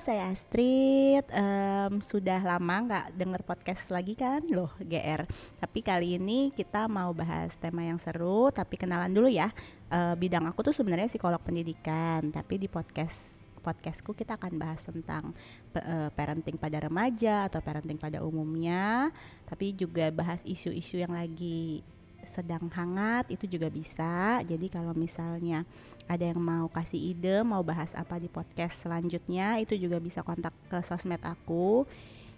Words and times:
saya 0.00 0.32
Astrid. 0.32 1.26
Um, 1.28 2.00
sudah 2.08 2.40
lama 2.40 2.76
nggak 2.88 3.06
denger 3.12 3.42
podcast 3.44 3.84
lagi 3.92 4.16
kan, 4.16 4.40
loh 4.48 4.72
GR. 4.80 5.28
Tapi 5.60 5.84
kali 5.84 6.16
ini 6.16 6.48
kita 6.54 6.88
mau 6.88 7.12
bahas 7.12 7.52
tema 7.60 7.84
yang 7.84 8.00
seru. 8.00 8.48
Tapi 8.48 8.80
kenalan 8.80 9.12
dulu 9.12 9.28
ya. 9.28 9.52
Uh, 9.92 10.16
bidang 10.16 10.48
aku 10.48 10.64
tuh 10.64 10.72
sebenarnya 10.72 11.12
psikolog 11.12 11.42
pendidikan. 11.44 12.32
Tapi 12.32 12.56
di 12.56 12.72
podcast 12.72 13.36
podcastku 13.60 14.16
kita 14.16 14.40
akan 14.40 14.56
bahas 14.56 14.80
tentang 14.80 15.36
uh, 15.76 16.08
parenting 16.16 16.56
pada 16.56 16.80
remaja 16.80 17.52
atau 17.52 17.60
parenting 17.60 18.00
pada 18.00 18.24
umumnya. 18.24 19.12
Tapi 19.44 19.76
juga 19.76 20.08
bahas 20.08 20.40
isu-isu 20.48 21.04
yang 21.04 21.12
lagi 21.12 21.84
sedang 22.30 22.70
hangat 22.70 23.30
itu 23.30 23.46
juga 23.46 23.68
bisa. 23.68 24.40
Jadi 24.46 24.66
kalau 24.70 24.94
misalnya 24.94 25.66
ada 26.06 26.22
yang 26.22 26.40
mau 26.42 26.66
kasih 26.70 27.16
ide, 27.16 27.42
mau 27.42 27.62
bahas 27.62 27.90
apa 27.94 28.18
di 28.18 28.26
podcast 28.26 28.82
selanjutnya, 28.82 29.58
itu 29.62 29.78
juga 29.78 29.98
bisa 30.02 30.22
kontak 30.22 30.54
ke 30.70 30.78
sosmed 30.86 31.22
aku. 31.22 31.86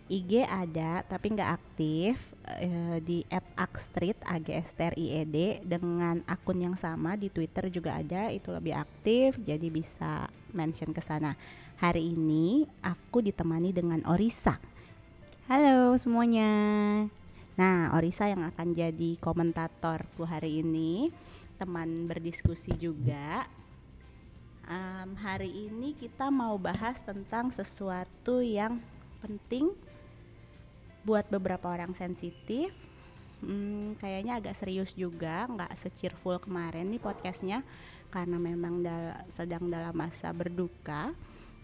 IG 0.04 0.44
ada 0.44 1.00
tapi 1.08 1.32
nggak 1.32 1.52
aktif 1.56 2.20
uh, 2.44 3.00
di 3.00 3.24
@akstreet 3.56 4.20
agstried 4.28 5.32
dengan 5.64 6.20
akun 6.28 6.60
yang 6.60 6.76
sama 6.76 7.16
di 7.16 7.32
Twitter 7.32 7.72
juga 7.72 7.96
ada 7.96 8.28
itu 8.28 8.52
lebih 8.52 8.76
aktif 8.76 9.40
jadi 9.40 9.64
bisa 9.72 10.28
mention 10.52 10.92
ke 10.92 11.00
sana. 11.00 11.32
Hari 11.80 12.04
ini 12.04 12.68
aku 12.84 13.24
ditemani 13.24 13.72
dengan 13.72 14.04
Orisa. 14.04 14.60
Halo 15.48 15.96
semuanya. 15.96 17.23
Nah, 17.54 17.94
Orisa 17.94 18.26
yang 18.26 18.42
akan 18.42 18.74
jadi 18.74 19.14
komentatorku 19.22 20.26
hari 20.26 20.58
ini, 20.66 21.14
teman 21.54 22.10
berdiskusi 22.10 22.74
juga. 22.74 23.46
Um, 24.66 25.14
hari 25.14 25.70
ini 25.70 25.94
kita 25.94 26.34
mau 26.34 26.58
bahas 26.58 26.98
tentang 27.06 27.54
sesuatu 27.54 28.42
yang 28.42 28.82
penting 29.22 29.70
buat 31.06 31.30
beberapa 31.30 31.70
orang 31.70 31.94
sensitif. 31.94 32.74
Hmm, 33.38 33.94
kayaknya 34.02 34.42
agak 34.42 34.58
serius 34.58 34.90
juga, 34.98 35.46
nggak 35.46 35.78
secirful 35.78 36.42
kemarin 36.42 36.90
nih 36.90 36.98
podcastnya, 36.98 37.62
karena 38.10 38.34
memang 38.34 38.82
dal 38.82 39.14
sedang 39.30 39.70
dalam 39.70 39.94
masa 39.94 40.34
berduka. 40.34 41.14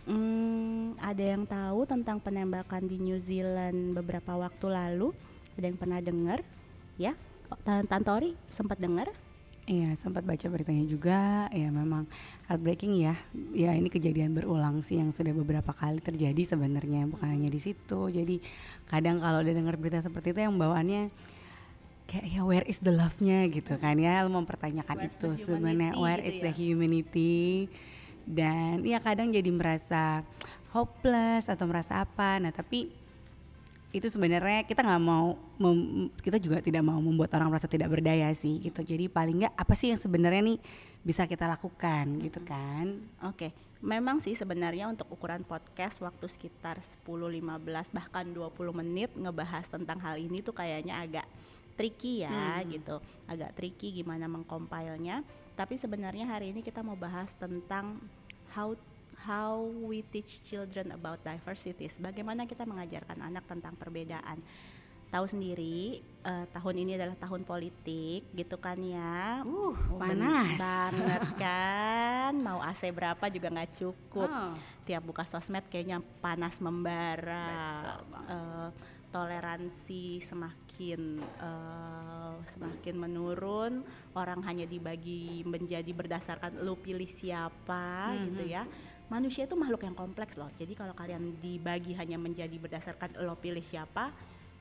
Hmm, 0.06 0.94
ada 1.02 1.24
yang 1.34 1.50
tahu 1.50 1.82
tentang 1.82 2.22
penembakan 2.22 2.86
di 2.86 3.02
New 3.02 3.18
Zealand 3.18 3.98
beberapa 3.98 4.38
waktu 4.38 4.70
lalu? 4.70 5.10
Ada 5.58 5.66
yang 5.66 5.78
pernah 5.78 5.98
dengar 6.02 6.44
ya 7.00 7.16
Tantori 7.64 8.36
sempat 8.52 8.78
dengar 8.78 9.10
Iya, 9.70 9.94
sempat 9.94 10.26
baca 10.26 10.50
beritanya 10.50 10.82
juga. 10.82 11.46
Ya, 11.54 11.70
memang 11.70 12.02
heartbreaking 12.50 13.06
ya. 13.06 13.14
Ya, 13.54 13.70
ini 13.70 13.86
kejadian 13.86 14.34
berulang 14.34 14.82
sih 14.82 14.98
yang 14.98 15.14
sudah 15.14 15.30
beberapa 15.30 15.70
kali 15.70 16.02
terjadi 16.02 16.42
sebenarnya, 16.42 17.06
bukan 17.06 17.30
hanya 17.30 17.46
di 17.46 17.62
situ. 17.62 18.10
Jadi, 18.10 18.42
kadang 18.90 19.22
kalau 19.22 19.38
udah 19.38 19.54
dengar 19.54 19.78
berita 19.78 20.02
seperti 20.02 20.34
itu 20.34 20.42
yang 20.42 20.58
bawaannya 20.58 21.14
kayak 22.10 22.26
ya 22.26 22.42
where 22.42 22.66
is 22.66 22.82
the 22.82 22.90
love-nya 22.90 23.46
gitu 23.46 23.78
kan 23.78 23.94
ya, 23.94 24.26
lo 24.26 24.34
mempertanyakan 24.34 25.06
Where's 25.06 25.14
itu 25.14 25.28
sebenarnya 25.46 25.94
where 25.94 26.18
gitu 26.18 26.26
is 26.26 26.34
ya? 26.34 26.42
the 26.42 26.52
humanity 26.58 27.70
dan 28.26 28.82
ya 28.82 28.98
kadang 28.98 29.30
jadi 29.30 29.46
merasa 29.54 30.26
hopeless 30.74 31.46
atau 31.46 31.70
merasa 31.70 32.02
apa. 32.02 32.42
Nah, 32.42 32.50
tapi 32.50 32.90
itu 33.90 34.06
sebenarnya 34.06 34.62
kita 34.62 34.86
nggak 34.86 35.02
mau 35.02 35.34
kita 36.22 36.38
juga 36.38 36.62
tidak 36.62 36.86
mau 36.86 37.02
membuat 37.02 37.34
orang 37.34 37.50
merasa 37.50 37.66
tidak 37.66 37.90
berdaya 37.90 38.30
sih 38.38 38.62
gitu 38.62 38.86
jadi 38.86 39.10
paling 39.10 39.42
nggak 39.42 39.54
apa 39.58 39.74
sih 39.74 39.90
yang 39.90 39.98
sebenarnya 39.98 40.42
nih 40.46 40.58
bisa 41.02 41.26
kita 41.26 41.50
lakukan 41.50 42.22
gitu 42.22 42.38
kan 42.46 43.02
oke 43.26 43.34
okay. 43.34 43.50
memang 43.82 44.22
sih 44.22 44.38
sebenarnya 44.38 44.86
untuk 44.86 45.10
ukuran 45.10 45.42
podcast 45.42 45.98
waktu 45.98 46.30
sekitar 46.30 46.78
10 47.02 47.42
15 47.42 47.90
bahkan 47.90 48.26
20 48.30 48.54
menit 48.78 49.10
ngebahas 49.18 49.66
tentang 49.66 49.98
hal 49.98 50.22
ini 50.22 50.38
tuh 50.38 50.54
kayaknya 50.54 51.02
agak 51.02 51.26
tricky 51.74 52.22
ya 52.22 52.62
hmm. 52.62 52.66
gitu 52.70 52.96
agak 53.26 53.58
tricky 53.58 53.90
gimana 53.90 54.30
mengcompilenya 54.30 55.26
tapi 55.58 55.82
sebenarnya 55.82 56.30
hari 56.30 56.54
ini 56.54 56.62
kita 56.62 56.86
mau 56.86 56.94
bahas 56.94 57.26
tentang 57.42 57.98
how 58.54 58.70
how 59.18 59.66
we 59.84 60.02
teach 60.08 60.40
children 60.46 60.94
about 60.94 61.20
diversities. 61.22 61.92
Bagaimana 62.00 62.48
kita 62.48 62.64
mengajarkan 62.64 63.20
anak 63.20 63.44
tentang 63.46 63.76
perbedaan. 63.76 64.40
Tahu 65.10 65.26
sendiri, 65.26 65.98
uh, 66.22 66.46
tahun 66.54 66.86
ini 66.86 66.94
adalah 66.94 67.18
tahun 67.18 67.42
politik, 67.42 68.30
gitu 68.30 68.54
kan 68.62 68.78
ya? 68.78 69.42
Uh, 69.42 69.74
panas 69.98 70.54
banget 70.54 71.22
kan. 71.42 72.32
Mau 72.38 72.62
AC 72.62 72.94
berapa 72.94 73.26
juga 73.26 73.50
nggak 73.50 73.74
cukup. 73.74 74.30
Oh. 74.30 74.54
Tiap 74.86 75.02
buka 75.02 75.26
sosmed 75.26 75.66
kayaknya 75.66 75.98
panas 76.22 76.62
membara. 76.62 77.98
Uh, 78.30 78.70
toleransi 79.10 80.22
semakin 80.22 81.18
uh, 81.42 82.38
semakin 82.54 82.94
menurun 82.94 83.82
orang 84.14 84.38
hanya 84.46 84.64
dibagi 84.70 85.42
menjadi 85.42 85.90
berdasarkan 85.90 86.62
lu 86.62 86.78
pilih 86.78 87.10
siapa 87.10 88.14
mm 88.14 88.14
-hmm. 88.14 88.26
gitu 88.30 88.44
ya 88.46 88.62
manusia 89.10 89.44
itu 89.44 89.58
makhluk 89.58 89.82
yang 89.82 89.98
kompleks 89.98 90.38
loh. 90.38 90.48
Jadi 90.54 90.78
kalau 90.78 90.94
kalian 90.94 91.36
dibagi 91.42 91.92
hanya 91.98 92.16
menjadi 92.16 92.54
berdasarkan 92.56 93.18
lo 93.26 93.34
pilih 93.34 93.60
siapa, 93.60 94.14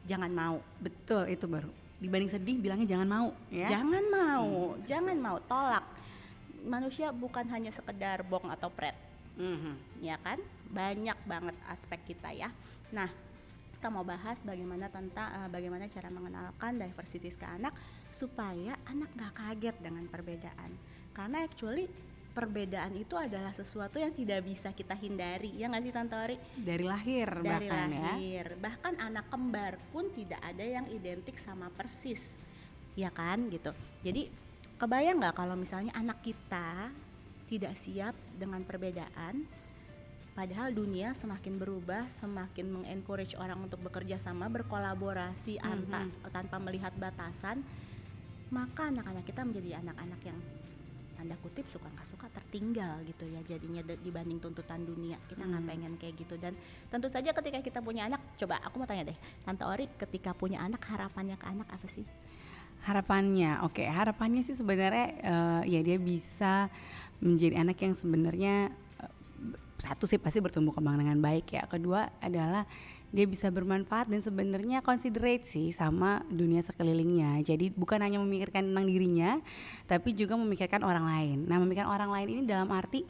jangan 0.09 0.33
mau. 0.33 0.57
Betul 0.81 1.29
itu 1.29 1.45
baru. 1.45 1.69
Dibanding 2.01 2.31
sedih 2.33 2.57
bilangnya 2.57 2.97
jangan 2.97 3.07
mau 3.07 3.27
ya. 3.53 3.69
Jangan 3.69 4.03
mau, 4.09 4.49
hmm. 4.73 4.81
jangan 4.89 5.17
mau, 5.21 5.37
tolak. 5.45 5.85
Manusia 6.65 7.13
bukan 7.13 7.47
hanya 7.53 7.71
sekedar 7.71 8.25
bong 8.25 8.51
atau 8.51 8.67
pret. 8.67 8.97
Mm-hmm. 9.39 10.03
Ya 10.03 10.19
kan? 10.19 10.43
Banyak 10.67 11.15
banget 11.23 11.55
aspek 11.71 12.11
kita 12.11 12.35
ya. 12.35 12.51
Nah, 12.91 13.07
kita 13.79 13.87
mau 13.87 14.03
bahas 14.03 14.35
bagaimana 14.43 14.91
tentang 14.91 15.31
uh, 15.31 15.47
bagaimana 15.47 15.87
cara 15.87 16.11
mengenalkan 16.11 16.75
diversity 16.75 17.31
ke 17.31 17.47
anak 17.47 17.71
supaya 18.19 18.75
anak 18.91 19.07
gak 19.15 19.33
kaget 19.39 19.75
dengan 19.79 20.03
perbedaan. 20.11 20.75
Karena 21.15 21.47
actually 21.47 21.87
perbedaan 22.31 22.93
itu 22.95 23.17
adalah 23.17 23.51
sesuatu 23.51 23.97
yang 23.97 24.13
tidak 24.13 24.45
bisa 24.45 24.69
kita 24.71 24.93
hindari 24.95 25.53
ya 25.57 25.67
nggak 25.67 25.83
sih 25.83 25.93
Tante 25.93 26.15
Ori? 26.15 26.37
Dari 26.55 26.85
lahir 26.85 27.29
dari 27.41 27.67
bahkan 27.67 27.89
ya. 27.89 28.01
lahir 28.13 28.45
ya? 28.53 28.57
bahkan 28.61 28.93
anak 29.01 29.25
kembar 29.33 29.73
pun 29.89 30.05
tidak 30.13 30.39
ada 30.45 30.65
yang 30.65 30.85
identik 30.93 31.35
sama 31.41 31.67
persis 31.73 32.21
ya 32.93 33.09
kan 33.09 33.49
gitu 33.49 33.71
jadi 34.05 34.29
kebayang 34.79 35.19
nggak 35.19 35.35
kalau 35.35 35.55
misalnya 35.59 35.91
anak 35.97 36.23
kita 36.23 36.93
tidak 37.49 37.73
siap 37.81 38.15
dengan 38.37 38.61
perbedaan 38.63 39.43
padahal 40.37 40.71
dunia 40.71 41.17
semakin 41.19 41.59
berubah 41.59 42.07
semakin 42.23 42.71
mengencourage 42.71 43.35
orang 43.35 43.59
untuk 43.59 43.81
bekerja 43.83 44.21
sama 44.21 44.47
berkolaborasi 44.47 45.59
mm 45.59 45.89
-hmm. 45.89 46.31
tanpa 46.31 46.57
melihat 46.61 46.93
batasan 46.95 47.65
maka 48.49 48.89
anak-anak 48.89 49.25
kita 49.25 49.41
menjadi 49.45 49.81
anak-anak 49.83 50.21
yang 50.25 50.39
tanda 51.19 51.35
kutip 51.43 51.67
suka 51.67 51.83
nggak 51.91 52.07
suka 52.15 52.31
tertinggal 52.31 52.95
gitu 53.03 53.27
ya 53.27 53.43
jadinya 53.43 53.83
dibanding 53.83 54.39
tuntutan 54.39 54.87
dunia. 54.87 55.19
Kita 55.27 55.43
nggak 55.43 55.63
hmm. 55.67 55.71
pengen 55.75 55.93
kayak 55.99 56.15
gitu. 56.15 56.39
Dan 56.39 56.55
tentu 56.87 57.11
saja 57.11 57.35
ketika 57.35 57.59
kita 57.59 57.83
punya 57.83 58.07
anak 58.07 58.23
coba 58.39 58.63
aku 58.63 58.79
mau 58.79 58.87
tanya 58.87 59.11
deh 59.11 59.17
tante 59.43 59.67
Ori 59.67 59.91
ketika 59.99 60.31
punya 60.31 60.63
anak 60.63 60.79
harapannya 60.87 61.35
ke 61.35 61.43
anak 61.43 61.67
apa 61.67 61.87
sih? 61.91 62.07
Harapannya 62.87 63.67
oke. 63.67 63.83
Okay, 63.83 63.91
harapannya 63.91 64.47
sih 64.47 64.55
sebenarnya 64.55 65.07
uh, 65.27 65.61
ya 65.67 65.83
dia 65.83 65.99
bisa 65.99 66.71
menjadi 67.19 67.67
anak 67.67 67.83
yang 67.83 67.99
sebenarnya 67.99 68.71
uh, 69.03 69.11
satu 69.75 70.07
sih 70.07 70.23
pasti 70.23 70.39
bertumbuh 70.39 70.71
kembang 70.71 71.03
dengan 71.03 71.19
baik 71.19 71.51
ya. 71.51 71.67
Kedua 71.67 72.07
adalah 72.23 72.63
dia 73.09 73.25
bisa 73.25 73.49
bermanfaat 73.49 74.05
dan 74.05 74.21
sebenarnya 74.21 74.85
considerate 74.85 75.45
sih 75.49 75.73
sama 75.73 76.21
dunia 76.29 76.61
sekelilingnya. 76.61 77.41
Jadi 77.41 77.73
bukan 77.73 77.99
hanya 78.05 78.21
memikirkan 78.21 78.69
tentang 78.69 78.85
dirinya, 78.85 79.41
tapi 79.89 80.13
juga 80.13 80.37
memikirkan 80.37 80.85
orang 80.85 81.05
lain. 81.09 81.37
Nah, 81.49 81.57
memikirkan 81.57 81.89
orang 81.89 82.13
lain 82.13 82.27
ini 82.29 82.41
dalam 82.45 82.69
arti 82.69 83.09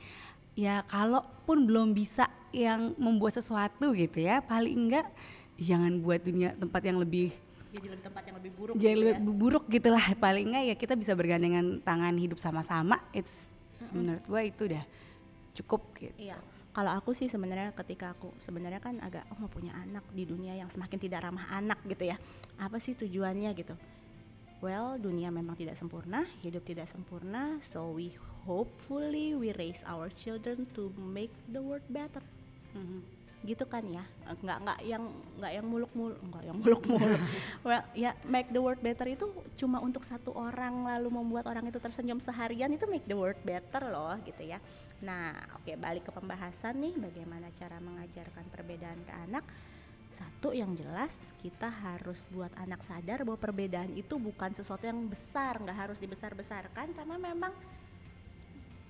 ya 0.56 0.84
kalaupun 0.88 1.68
belum 1.68 1.92
bisa 1.92 2.28
yang 2.56 2.96
membuat 2.96 3.40
sesuatu 3.40 3.92
gitu 3.92 4.24
ya, 4.24 4.40
paling 4.40 4.76
enggak 4.88 5.08
jangan 5.60 6.00
buat 6.00 6.24
dunia 6.24 6.56
tempat 6.56 6.82
yang 6.88 6.98
lebih 7.04 7.36
jadi 7.70 7.88
lebih 7.94 8.06
tempat 8.10 8.24
yang 8.26 8.36
lebih 8.42 8.52
buruk 8.58 8.74
jadi 8.80 8.94
gitu 8.96 9.02
lebih 9.04 9.14
ya? 9.14 9.20
buruk 9.22 9.66
gitulah 9.70 10.06
paling 10.24 10.46
enggak 10.50 10.64
ya 10.74 10.76
kita 10.80 10.94
bisa 10.98 11.14
bergandengan 11.14 11.84
tangan 11.86 12.16
hidup 12.18 12.40
sama-sama 12.42 12.98
it's 13.14 13.36
mm 13.36 13.84
-hmm. 13.84 13.94
menurut 13.94 14.24
gue 14.26 14.42
itu 14.48 14.62
udah 14.74 14.84
cukup 15.54 15.82
gitu 16.00 16.16
iya 16.18 16.40
kalau 16.70 16.94
aku 16.94 17.18
sih 17.18 17.26
sebenarnya 17.26 17.74
ketika 17.74 18.14
aku 18.14 18.30
sebenarnya 18.46 18.78
kan 18.78 19.02
agak 19.02 19.26
oh 19.34 19.38
mau 19.42 19.50
punya 19.50 19.74
anak 19.74 20.06
di 20.14 20.24
dunia 20.24 20.54
yang 20.54 20.70
semakin 20.70 21.00
tidak 21.02 21.26
ramah 21.26 21.50
anak 21.50 21.82
gitu 21.90 22.08
ya. 22.10 22.18
Apa 22.62 22.78
sih 22.78 22.94
tujuannya 22.94 23.52
gitu? 23.58 23.74
Well 24.60 25.00
dunia 25.02 25.34
memang 25.34 25.58
tidak 25.58 25.80
sempurna 25.80 26.28
hidup 26.46 26.68
tidak 26.68 26.92
sempurna 26.92 27.58
so 27.74 27.96
we 27.96 28.14
hopefully 28.46 29.34
we 29.34 29.56
raise 29.56 29.82
our 29.90 30.12
children 30.14 30.70
to 30.78 30.94
make 30.96 31.34
the 31.50 31.60
world 31.60 31.86
better. 31.90 32.22
Mm-hmm. 32.78 33.19
Gitu 33.44 33.64
kan 33.64 33.84
ya. 33.88 34.04
Nggak 34.44 34.58
nggak 34.68 34.80
yang 34.84 35.04
nggak 35.40 35.52
yang 35.56 35.66
muluk-muluk 35.66 36.20
nggak 36.20 36.44
yang 36.44 36.58
muluk-muluk 36.60 37.22
Well, 37.68 37.84
ya 37.96 38.12
make 38.28 38.52
the 38.52 38.60
world 38.60 38.84
better 38.84 39.08
itu 39.08 39.26
cuma 39.56 39.80
untuk 39.80 40.04
satu 40.04 40.36
orang 40.36 40.84
lalu 40.84 41.08
membuat 41.08 41.48
orang 41.48 41.64
itu 41.72 41.80
tersenyum 41.80 42.20
seharian 42.20 42.72
itu 42.76 42.84
make 42.92 43.08
the 43.08 43.16
world 43.16 43.40
better 43.48 43.88
loh 43.88 44.20
gitu 44.28 44.44
ya. 44.44 44.60
Nah 45.00 45.32
oke 45.56 45.72
balik 45.80 46.08
ke 46.08 46.12
pembahasan 46.12 46.84
nih 46.84 47.00
bagaimana 47.00 47.48
cara 47.56 47.80
mengajarkan 47.80 48.46
perbedaan 48.52 49.00
ke 49.08 49.14
anak. 49.16 49.48
Satu 50.20 50.52
yang 50.52 50.76
jelas 50.76 51.16
kita 51.40 51.72
harus 51.72 52.20
buat 52.28 52.52
anak 52.60 52.84
sadar 52.84 53.24
bahwa 53.24 53.40
perbedaan 53.40 53.96
itu 53.96 54.20
bukan 54.20 54.52
sesuatu 54.52 54.84
yang 54.84 55.08
besar 55.08 55.64
nggak 55.64 55.80
harus 55.88 55.96
dibesar-besarkan 55.96 56.92
karena 56.92 57.16
memang 57.16 57.56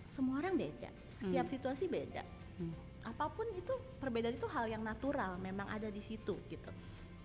semua 0.09 0.41
orang 0.41 0.57
beda 0.57 0.89
setiap 1.21 1.45
Hmm. 1.45 1.53
situasi 1.53 1.85
beda. 1.85 2.25
Hmm. 2.57 2.88
Apa 3.09 3.25
pun 3.27 3.47
itu 3.51 3.73
perbedaan 3.97 4.37
itu 4.37 4.47
hal 4.47 4.69
yang 4.69 4.81
natural 4.81 5.35
memang 5.37 5.65
ada 5.67 5.89
di 5.89 5.99
situ 5.99 6.37
gitu 6.47 6.71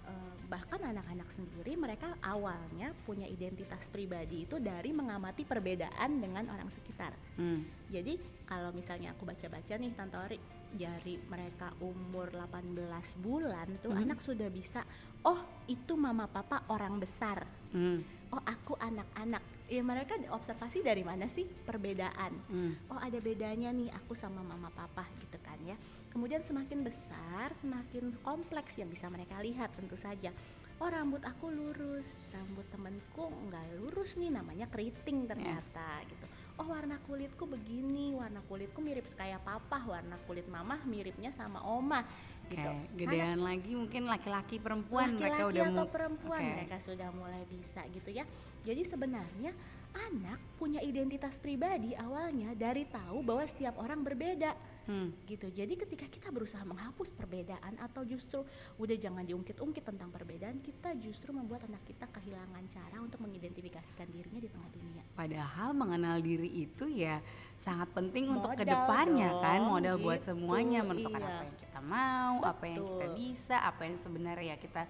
Eh, 0.05 0.35
bahkan 0.53 0.77
anak-anak 0.85 1.25
sendiri 1.33 1.81
mereka 1.81 2.13
awalnya 2.21 2.93
punya 3.09 3.25
identitas 3.25 3.89
pribadi 3.89 4.45
itu 4.45 4.61
dari 4.61 4.93
mengamati 4.93 5.49
perbedaan 5.49 6.21
dengan 6.21 6.45
orang 6.53 6.69
sekitar 6.69 7.17
Hmm. 7.41 7.65
jadi 7.89 8.13
kalau 8.45 8.69
misalnya 8.71 9.17
aku 9.17 9.25
baca-baca 9.25 9.73
nih 9.73 9.97
Tante 9.97 10.21
Ori 10.21 10.37
dari 10.69 11.17
mereka 11.25 11.73
umur 11.81 12.29
18 12.37 12.77
bulan 13.17 13.81
tuh 13.81 13.97
Mhm. 13.97 14.03
anak 14.05 14.21
sudah 14.21 14.53
bisa 14.53 14.85
oh 15.25 15.41
itu 15.65 15.97
mama 15.97 16.29
papa 16.29 16.69
orang 16.69 17.01
besar 17.01 17.41
Hmm. 17.73 18.05
Oh 18.35 18.43
aku 18.43 18.75
anak-anak. 18.83 19.43
Ya 19.71 19.81
mereka 19.81 20.19
observasi 20.35 20.83
dari 20.83 21.07
mana 21.07 21.31
sih 21.31 21.47
perbedaan? 21.47 22.35
Hmm. 22.51 22.75
oh 22.91 22.99
ada 22.99 23.17
bedanya 23.23 23.71
nih 23.71 23.95
aku 23.95 24.19
sama 24.19 24.43
mama 24.43 24.75
papa 24.75 25.07
gitu 25.23 25.39
kan 25.41 25.57
ya. 25.63 25.79
Kemudian 26.11 26.43
semakin 26.43 26.83
besar 26.83 27.55
semakin 27.63 28.19
kompleks 28.27 28.75
yang 28.77 28.91
bisa 28.91 29.07
mereka 29.07 29.39
lihat 29.39 29.71
tentu 29.79 29.95
saja. 29.95 30.35
Oh 30.83 30.91
rambut 30.91 31.23
aku 31.23 31.55
lurus 31.55 32.11
rambut 32.35 32.67
temenku 32.75 33.31
nggak 33.31 33.79
lurus 33.79 34.19
nih 34.19 34.35
namanya 34.35 34.67
keriting 34.67 35.31
ternyata 35.31 36.03
gitu. 36.11 36.27
Oh 36.59 36.71
warna 36.71 36.99
kulitku 37.07 37.47
begini 37.47 38.15
warna 38.15 38.43
kulitku 38.47 38.79
mirip 38.83 39.07
kayak 39.15 39.43
papa 39.47 39.79
warna 39.87 40.19
kulit 40.27 40.47
mama 40.51 40.79
miripnya 40.87 41.31
sama 41.35 41.63
oma 41.63 42.03
gitu. 42.51 42.71
Gedean 42.99 43.39
lagi 43.41 43.73
mungkin 43.73 44.03
laki-laki 44.09 44.57
perempuan 44.61 45.15
laki-laki 45.15 45.23
mereka 45.25 45.43
udah 45.49 45.65
atau 45.71 45.87
perempuan 45.89 46.41
Oke. 46.41 46.53
mereka 46.57 46.77
sudah 46.85 47.09
mulai 47.15 47.43
bisa 47.49 47.81
gitu 47.91 48.11
ya. 48.11 48.25
Jadi 48.65 48.83
sebenarnya 48.89 49.53
anak 49.95 50.39
punya 50.59 50.83
identitas 50.83 51.35
pribadi 51.39 51.95
awalnya 51.95 52.53
dari 52.59 52.87
tahu 52.91 53.23
bahwa 53.23 53.47
setiap 53.47 53.79
orang 53.79 54.03
berbeda 54.03 54.75
Hmm. 54.85 55.17
gitu 55.25 55.49
jadi 55.49 55.81
ketika 55.81 56.05
kita 56.13 56.29
berusaha 56.29 56.61
menghapus 56.61 57.09
perbedaan 57.17 57.73
atau 57.81 58.05
justru 58.05 58.45
udah 58.77 58.93
jangan 59.01 59.25
diungkit-ungkit 59.25 59.81
tentang 59.81 60.13
perbedaan 60.13 60.61
kita 60.61 60.93
justru 61.01 61.33
membuat 61.33 61.65
anak 61.65 61.81
kita 61.89 62.05
kehilangan 62.13 62.61
cara 62.69 63.01
untuk 63.01 63.17
mengidentifikasikan 63.25 64.13
dirinya 64.13 64.45
di 64.45 64.51
tengah 64.53 64.69
dunia 64.77 65.03
Padahal 65.17 65.73
mengenal 65.73 66.21
diri 66.21 66.69
itu 66.69 66.85
ya 66.93 67.25
sangat 67.65 67.97
penting 67.97 68.29
untuk 68.29 68.53
Modal 68.53 68.61
ke 68.61 68.65
depannya 68.69 69.31
kan 69.41 69.61
dong, 69.65 69.73
modal 69.73 69.97
buat 69.97 70.21
gitu, 70.21 70.37
semuanya 70.37 70.81
menentukan 70.85 71.23
iya. 71.25 71.33
apa 71.33 71.43
yang 71.49 71.57
kita 71.57 71.81
mau, 71.81 72.35
apa 72.45 72.65
yang 72.69 72.81
kita 72.85 73.07
Betul. 73.09 73.17
bisa, 73.17 73.57
apa 73.65 73.83
yang 73.89 73.97
sebenarnya 74.05 74.47
ya 74.53 74.57
kita 74.61 74.83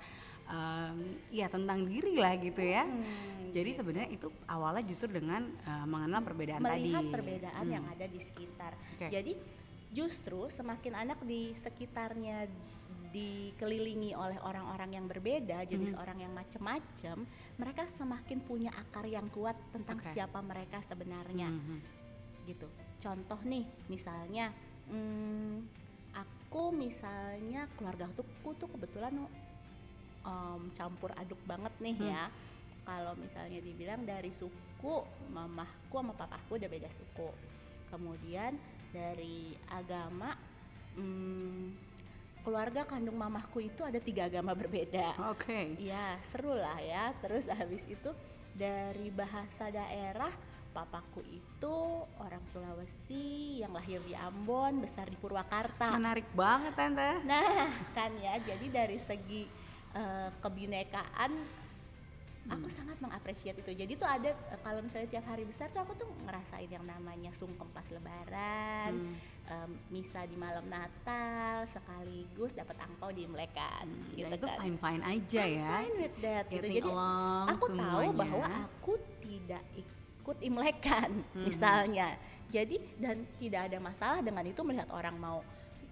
em, 0.44 0.98
ya 1.30 1.46
tentang 1.48 1.84
diri 1.84 2.14
lah 2.16 2.34
gitu 2.36 2.60
ya. 2.60 2.84
Hmm, 2.84 3.50
Jadi 3.50 3.70
gitu. 3.70 3.78
sebenarnya 3.80 4.10
itu 4.10 4.26
awalnya 4.46 4.84
justru 4.84 5.08
dengan 5.08 5.46
eh, 5.46 5.86
mengenal 5.86 6.20
perbedaan 6.20 6.60
melihat 6.60 7.00
tadi. 7.00 7.14
perbedaan 7.14 7.64
Hmm. 7.64 7.74
yang 7.74 7.84
ada 7.88 8.06
di 8.06 8.20
sekitar. 8.20 8.72
Oke. 8.96 9.06
Jadi 9.08 9.32
justru 9.94 10.50
semakin 10.50 10.92
anak 10.96 11.18
di 11.22 11.54
sekitarnya 11.54 12.50
dikelilingi 13.14 14.10
oleh 14.18 14.42
orang-orang 14.42 14.98
yang 14.98 15.06
berbeda, 15.06 15.62
jenis 15.64 15.94
Mhm. 15.94 16.02
orang 16.02 16.18
yang 16.18 16.34
macam-macam, 16.34 17.16
mereka 17.54 17.86
semakin 17.94 18.42
punya 18.42 18.74
akar 18.74 19.06
yang 19.06 19.30
kuat 19.30 19.54
tentang 19.70 20.02
Oke. 20.02 20.10
siapa 20.10 20.42
mereka 20.42 20.82
sebenarnya, 20.82 21.46
Mhm. 21.46 21.78
gitu. 22.50 22.66
Contoh 22.98 23.38
nih, 23.46 23.62
misalnya, 23.86 24.50
hmm, 24.90 25.62
aku 26.10 26.74
misalnya 26.74 27.70
keluarga 27.78 28.10
tuh 28.18 28.26
tuh 28.58 28.66
kebetulan 28.66 29.14
em, 30.24 30.62
campur 30.74 31.12
aduk 31.14 31.38
banget 31.44 31.72
nih 31.78 31.96
Hmm. 31.96 32.08
ya. 32.10 32.24
Kalau 32.84 33.16
misalnya 33.16 33.64
dibilang 33.64 34.04
dari 34.04 34.28
suku, 34.36 34.94
mamahku 35.32 35.94
sama 35.94 36.12
papaku 36.12 36.60
udah 36.60 36.68
beda 36.68 36.90
suku. 36.92 37.28
Kemudian 37.88 38.60
dari 38.92 39.56
agama, 39.72 40.36
hmm, 40.92 41.72
keluarga 42.44 42.84
kandung 42.84 43.16
mamahku 43.16 43.64
itu 43.64 43.80
ada 43.80 43.96
tiga 43.96 44.28
agama 44.28 44.52
berbeda. 44.52 45.16
Oke. 45.32 45.80
Iya, 45.80 46.20
seru 46.28 46.52
lah 46.52 46.76
ya. 46.76 47.16
Terus 47.24 47.48
habis 47.48 47.80
itu 47.88 48.12
dari 48.52 49.08
bahasa 49.08 49.72
daerah, 49.72 50.30
papaku 50.76 51.24
itu 51.24 51.76
orang 52.20 52.44
Sulawesi 52.52 53.64
yang 53.64 53.72
lahir 53.72 54.04
di 54.04 54.12
Ambon, 54.12 54.84
besar 54.84 55.08
di 55.08 55.16
Purwakarta. 55.16 55.88
Menarik 55.96 56.28
banget 56.36 56.76
tante. 56.76 57.24
Nah, 57.24 57.72
kan 57.96 58.12
ya. 58.20 58.36
Jadi 58.44 58.66
dari 58.68 59.00
segi 59.00 59.63
eh, 59.94 60.30
kebinekaan 60.38 61.32
aku 62.44 62.68
Hmm. 62.68 62.76
sangat 62.76 63.00
mengapresiasi 63.00 63.64
itu. 63.64 63.72
Jadi 63.72 63.96
tuh 63.96 64.04
ada 64.04 64.28
eh, 64.28 64.60
kalau 64.60 64.84
misalnya 64.84 65.08
tiap 65.08 65.24
hari 65.24 65.48
besar 65.48 65.72
tuh 65.72 65.80
aku 65.80 65.96
tuh 65.96 66.12
ngerasain 66.20 66.68
yang 66.68 66.84
namanya 66.84 67.32
sungkem 67.32 67.72
pas 67.72 67.88
lebaran, 67.88 68.92
Hmm. 68.92 69.16
em, 69.48 69.70
misa 69.88 70.28
di 70.28 70.36
malam 70.36 70.68
Natal, 70.68 71.64
sekaligus 71.66 72.52
dapat 72.52 72.76
angpau 72.80 73.08
diimlekan 73.08 73.88
Hmm, 73.88 74.12
gitu 74.12 74.28
dan 74.28 74.36
itu 74.36 74.44
kan. 74.44 74.58
fine 74.60 74.76
fine 74.76 75.02
aja 75.02 75.40
I'm 75.40 75.56
ya. 75.56 75.70
fine 75.80 75.94
with 75.96 76.16
that 76.20 76.44
gitu. 76.46 76.66
Jadi 76.68 76.78
along 76.84 77.46
aku 77.48 77.66
tahu 77.72 77.72
semuanya. 77.72 78.12
bahwa 78.12 78.46
aku 78.60 78.92
tidak 79.18 79.64
ikut 79.72 80.38
imlekan 80.40 81.10
Mhm. 81.32 81.44
misalnya. 81.44 82.08
Jadi 82.46 82.76
dan 83.00 83.24
tidak 83.34 83.72
ada 83.72 83.78
masalah 83.80 84.20
dengan 84.20 84.44
itu 84.44 84.60
melihat 84.60 84.92
orang 84.92 85.16
mau 85.16 85.40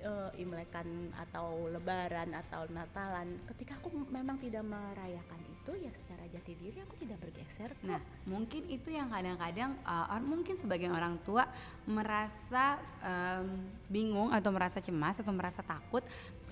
eh, 0.03 0.31
imlekan 0.43 1.15
atau 1.15 1.71
lebaran 1.71 2.35
atau 2.35 2.67
natalan. 2.75 3.39
Ketika 3.55 3.79
aku 3.79 3.89
memang 4.11 4.37
tidak 4.43 4.67
merayakan 4.67 5.41
itu 5.47 5.73
ya 5.79 5.93
secara 5.95 6.27
jati 6.27 6.59
diri 6.59 6.83
aku 6.83 6.99
tidak 6.99 7.23
bergeser 7.23 7.71
kok. 7.71 7.87
Nah, 7.87 8.03
mungkin 8.27 8.67
itu 8.67 8.91
yang 8.91 9.07
kadang-kadang 9.15 9.79
uh, 9.87 10.19
mungkin 10.19 10.59
sebagian 10.59 10.91
orang 10.91 11.23
tua 11.23 11.47
merasa 11.87 12.83
em, 13.03 13.71
bingung 13.87 14.31
atau 14.31 14.51
merasa 14.55 14.79
cemas 14.79 15.19
atau 15.19 15.35
merasa 15.35 15.63
takut 15.63 16.03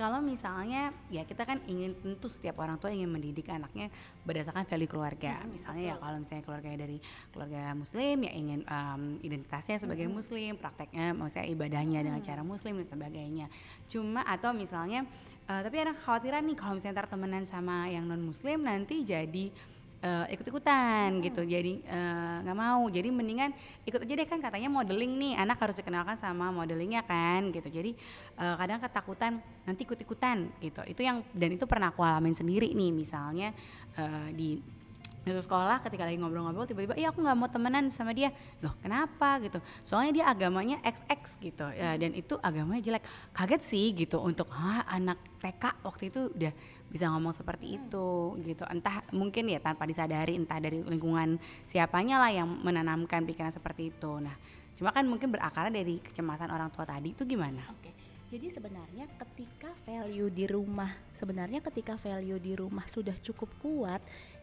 kalau 0.01 0.25
misalnya 0.25 0.97
ya 1.13 1.29
kita 1.29 1.45
kan 1.45 1.61
ingin 1.69 1.93
tentu 2.01 2.33
setiap 2.33 2.57
orang 2.65 2.81
tua 2.81 2.89
ingin 2.89 3.13
mendidik 3.13 3.53
anaknya 3.53 3.93
berdasarkan 4.25 4.65
value 4.65 4.89
keluarga. 4.89 5.45
Hmm, 5.45 5.53
misalnya 5.53 5.93
ya 5.93 5.95
betul. 6.01 6.05
kalau 6.09 6.17
misalnya 6.25 6.45
keluarganya 6.49 6.79
dari 6.89 6.99
keluarga 7.29 7.63
muslim 7.77 8.17
ya 8.25 8.33
ingin 8.33 8.61
em, 8.65 9.03
identitasnya 9.21 9.77
sebagai 9.77 10.09
Hmm. 10.09 10.17
muslim, 10.17 10.57
prakteknya 10.57 11.13
maksudnya 11.13 11.47
ibadahnya 11.53 12.01
dengan 12.01 12.25
cara 12.25 12.41
muslim 12.41 12.81
dan 12.81 12.89
sebagainya. 12.89 13.47
Cuma 13.93 14.25
atau 14.25 14.57
misalnya 14.57 15.05
eh, 15.53 15.61
tapi 15.61 15.77
ada 15.77 15.93
kekhawatiran 15.93 16.49
nih 16.49 16.57
kalau 16.57 16.81
misalnya 16.81 16.97
ntar 17.05 17.09
temenan 17.13 17.45
sama 17.45 17.93
yang 17.93 18.09
non 18.09 18.25
muslim 18.25 18.65
nanti 18.65 19.05
jadi 19.05 19.53
eh, 20.01 20.27
ikut-ikutan 20.35 21.21
gitu. 21.21 21.45
Jadi 21.45 21.85
eh, 21.85 22.37
nggak 22.45 22.57
mau. 22.57 22.89
Jadi 22.89 23.09
mendingan 23.13 23.53
ikut 23.85 24.01
aja 24.05 24.15
deh 24.17 24.29
kan 24.29 24.41
katanya 24.41 24.69
modeling 24.73 25.17
nih. 25.21 25.33
Anak 25.37 25.61
harus 25.61 25.77
dikenalkan 25.77 26.17
sama 26.17 26.49
modelingnya 26.51 27.05
kan 27.05 27.53
gitu. 27.53 27.69
Jadi 27.69 27.95
eh, 28.41 28.55
kadang 28.57 28.81
ketakutan 28.81 29.33
nanti 29.69 29.85
ikut-ikutan 29.85 30.51
gitu. 30.61 30.81
Itu 30.89 31.01
yang 31.05 31.25
dan 31.37 31.55
itu 31.55 31.65
pernah 31.69 31.93
aku 31.93 32.01
alamin 32.01 32.35
sendiri 32.35 32.73
nih. 32.73 32.91
Misalnya 32.93 33.53
eh, 33.97 34.29
di 34.33 34.80
itu 35.21 35.37
sekolah 35.45 35.85
ketika 35.85 36.09
lagi 36.09 36.17
ngobrol-ngobrol 36.17 36.65
tiba-tiba 36.65 36.97
iya 36.97 37.13
aku 37.13 37.21
nggak 37.21 37.37
mau 37.37 37.49
temenan 37.53 37.93
sama 37.93 38.17
dia. 38.17 38.33
Loh 38.65 38.73
kenapa 38.81 39.37
gitu? 39.45 39.61
Soalnya 39.85 40.13
dia 40.17 40.25
agamanya 40.33 40.81
XX 40.81 41.21
gitu. 41.45 41.67
Ya, 41.77 42.01
dan 42.01 42.17
itu 42.17 42.41
agamanya 42.41 42.81
jelek. 42.81 43.05
Kaget 43.37 43.63
sih 43.63 43.93
gitu 43.93 44.17
untuk 44.25 44.49
ah 44.49 44.89
anak 44.89 45.21
TK 45.45 45.85
waktu 45.85 46.09
itu 46.09 46.21
udah 46.33 46.53
bisa 46.89 47.07
ngomong 47.13 47.37
seperti 47.37 47.77
itu 47.77 48.41
gitu. 48.43 48.65
Entah 48.65 49.05
mungkin 49.13 49.53
ya 49.53 49.61
tanpa 49.61 49.85
disadari 49.85 50.41
entah 50.41 50.57
dari 50.57 50.81
lingkungan 50.81 51.37
siapanya 51.69 52.17
lah 52.17 52.33
yang 52.33 52.49
menanamkan 52.49 53.29
pikiran 53.29 53.53
seperti 53.53 53.93
itu. 53.93 54.19
Nah 54.19 54.35
cuma 54.75 54.89
kan 54.97 55.05
mungkin 55.05 55.29
berakarnya 55.29 55.85
dari 55.85 56.01
kecemasan 56.01 56.49
orang 56.49 56.73
tua 56.73 56.89
tadi 56.89 57.13
itu 57.13 57.29
gimana? 57.29 57.61
Oke. 57.77 57.93
Jadi 58.31 58.47
sebenarnya 58.55 59.11
ketika 59.19 59.75
value 59.83 60.31
di 60.31 60.47
rumah, 60.47 60.95
sebenarnya 61.19 61.59
ketika 61.67 61.99
value 61.99 62.39
di 62.39 62.55
rumah 62.55 62.87
sudah 62.87 63.19
cukup 63.27 63.51
kuat, 63.59 63.99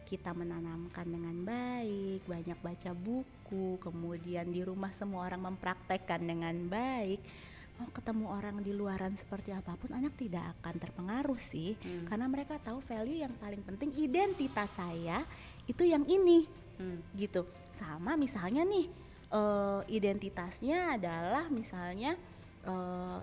kita 0.08 0.32
menanamkan 0.32 1.04
dengan 1.04 1.36
baik, 1.44 2.24
banyak 2.24 2.56
baca 2.64 2.96
buku, 2.96 3.76
kemudian 3.76 4.48
di 4.48 4.64
rumah 4.64 4.88
semua 4.96 5.28
orang 5.28 5.52
mempraktekkan 5.52 6.24
dengan 6.24 6.56
baik, 6.72 7.20
mau 7.76 7.92
ketemu 7.92 8.24
orang 8.32 8.56
di 8.64 8.72
luaran 8.72 9.12
seperti 9.14 9.52
apa 9.52 9.76
pun 9.76 9.92
anak 9.92 10.16
tidak 10.16 10.56
akan 10.58 10.74
terpengaruh 10.80 11.36
sih, 11.52 11.76
Hmm. 11.76 12.08
karena 12.08 12.26
mereka 12.26 12.56
tahu 12.56 12.80
value 12.80 13.20
yang 13.20 13.36
paling 13.36 13.60
penting 13.60 13.92
identitas 14.00 14.72
saya 14.72 15.22
itu 15.68 15.84
yang 15.84 16.08
ini 16.08 16.48
Hmm. 16.80 17.04
gitu 17.12 17.44
sama 17.76 18.16
misalnya 18.16 18.64
nih 18.64 18.88
eh, 19.28 19.80
identitasnya 19.92 20.96
adalah 20.96 21.52
misalnya 21.52 22.16
eh, 22.64 23.18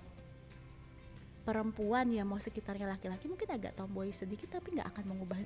perempuan 1.46 2.10
ya 2.10 2.26
mau 2.26 2.42
sekitarnya 2.42 2.90
laki-laki 2.90 3.30
mungkin 3.30 3.46
agak 3.54 3.78
tomboy 3.78 4.10
sedikit 4.10 4.58
tapi 4.58 4.74
nggak 4.74 4.90
akan 4.90 5.04
mengubah 5.14 5.38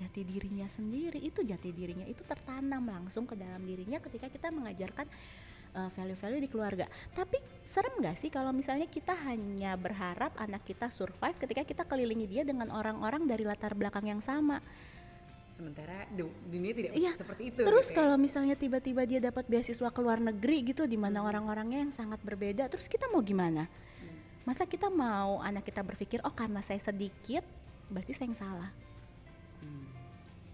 jati 0.00 0.24
dirinya 0.24 0.64
sendiri 0.72 1.20
itu 1.20 1.44
jati 1.44 1.76
dirinya 1.76 2.08
itu 2.08 2.24
tertanam 2.24 2.88
langsung 2.88 3.28
ke 3.28 3.36
dalam 3.36 3.60
dirinya 3.60 4.00
ketika 4.00 4.32
kita 4.32 4.48
mengajarkan 4.48 5.04
uh, 5.76 5.92
value-value 5.92 6.40
di 6.40 6.48
keluarga 6.48 6.88
tapi 7.12 7.36
serem 7.68 8.00
nggak 8.00 8.16
sih 8.16 8.32
kalau 8.32 8.56
misalnya 8.56 8.88
kita 8.88 9.12
hanya 9.28 9.76
berharap 9.76 10.32
anak 10.40 10.64
kita 10.64 10.88
survive 10.88 11.36
ketika 11.36 11.68
kita 11.68 11.82
kelilingi 11.84 12.24
dia 12.24 12.42
dengan 12.48 12.72
orang-orang 12.72 13.28
dari 13.28 13.44
latar 13.44 13.76
belakang 13.76 14.08
yang 14.08 14.24
sama 14.24 14.64
sementara 15.56 16.04
dunia 16.44 16.76
tidak 16.76 16.92
iya, 16.92 17.16
seperti 17.16 17.48
itu. 17.48 17.64
Terus 17.64 17.88
gitu 17.88 17.96
ya. 17.96 17.98
kalau 18.04 18.20
misalnya 18.20 18.60
tiba-tiba 18.60 19.08
dia 19.08 19.24
dapat 19.24 19.48
beasiswa 19.48 19.88
ke 19.88 20.00
luar 20.04 20.20
negeri 20.20 20.68
gitu 20.68 20.84
di 20.84 21.00
mana 21.00 21.24
hmm. 21.24 21.28
orang-orangnya 21.32 21.80
yang 21.88 21.92
sangat 21.96 22.20
berbeda, 22.20 22.68
terus 22.68 22.92
kita 22.92 23.08
mau 23.08 23.24
gimana? 23.24 23.64
Masa 24.46 24.62
kita 24.62 24.86
mau 24.86 25.42
anak 25.42 25.66
kita 25.66 25.82
berpikir 25.82 26.22
oh 26.22 26.30
karena 26.30 26.62
saya 26.62 26.78
sedikit 26.78 27.42
berarti 27.90 28.14
saya 28.14 28.30
yang 28.30 28.38
salah? 28.38 28.70
Hmm. 29.58 29.90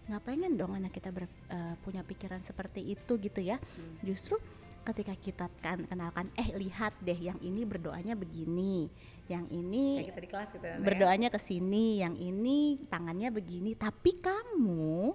Nggak 0.08 0.22
pengen 0.25 0.52
dong 0.56 0.72
anak 0.72 0.96
kita 0.96 1.12
ber, 1.12 1.28
uh, 1.52 1.76
punya 1.84 2.00
pikiran 2.00 2.40
seperti 2.49 2.96
itu 2.96 3.12
gitu 3.20 3.44
ya. 3.44 3.61
Hmm. 3.61 4.00
Justru 4.00 4.40
ketika 4.82 5.14
kita 5.14 5.46
kan 5.61 5.84
kenalkan 5.84 6.32
eh 6.34 6.56
lihat 6.56 6.96
deh 7.04 7.14
yang 7.14 7.38
ini 7.38 7.62
berdoanya 7.62 8.18
begini 8.18 8.90
yang 9.30 9.46
ini 9.46 10.02
kita 10.02 10.18
di 10.18 10.26
kelas 10.26 10.50
gitu 10.58 10.66
ya, 10.66 10.75
berdoanya 10.82 11.30
ke 11.30 11.38
sini 11.38 12.02
yang 12.02 12.18
ini 12.18 12.82
tangannya 12.90 13.30
begini 13.30 13.78
tapi 13.78 14.18
kamu 14.18 15.14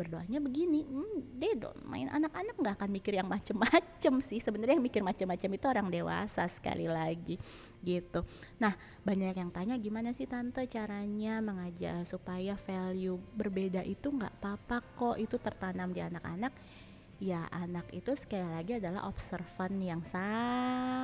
berdoanya 0.00 0.40
begini 0.40 0.80
hmm, 0.88 1.36
deh 1.36 1.52
dong 1.60 1.76
main 1.84 2.08
anak-anak 2.08 2.56
nggak 2.56 2.74
akan 2.80 2.90
mikir 2.90 3.12
yang 3.20 3.28
macem-macem 3.28 4.14
sih. 4.24 4.40
Sebenarnya 4.40 4.80
yang 4.80 4.84
mikir 4.84 5.04
macem-macem 5.04 5.50
itu 5.52 5.66
orang 5.68 5.92
dewasa 5.92 6.48
sekali 6.48 6.88
lagi 6.88 7.36
gitu. 7.84 8.24
Nah 8.56 8.72
banyak 9.04 9.36
yang 9.36 9.52
tanya 9.52 9.76
gimana 9.76 10.16
sih 10.16 10.24
tante 10.24 10.64
caranya 10.64 11.44
mengajar 11.44 12.08
supaya 12.08 12.56
value 12.56 13.20
berbeda 13.36 13.84
itu 13.84 14.08
nggak 14.08 14.40
apa-apa 14.40 14.80
kok? 14.96 15.16
Itu 15.20 15.36
tertanam 15.36 15.92
di 15.92 16.00
anak-anak. 16.00 16.56
Ya 17.20 17.44
anak 17.52 17.92
itu 17.92 18.16
sekali 18.16 18.48
lagi 18.48 18.80
adalah 18.80 19.04
observan 19.04 19.76
yang 19.76 20.00
sangat 20.08 20.99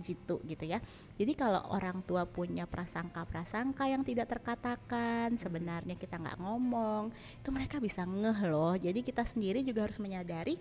jitu 0.00 0.38
gitu 0.46 0.64
ya. 0.64 0.78
Jadi 1.18 1.32
kalau 1.36 1.60
orang 1.74 2.00
tua 2.06 2.24
punya 2.24 2.64
prasangka-prasangka 2.64 3.84
yang 3.90 4.06
tidak 4.06 4.30
terkatakan 4.32 5.36
sebenarnya 5.36 5.98
kita 5.98 6.16
nggak 6.16 6.40
ngomong 6.40 7.10
itu 7.40 7.48
mereka 7.52 7.76
bisa 7.82 8.06
ngeh 8.06 8.40
loh. 8.48 8.78
Jadi 8.78 9.04
kita 9.04 9.26
sendiri 9.26 9.60
juga 9.66 9.90
harus 9.90 9.98
menyadari 10.00 10.56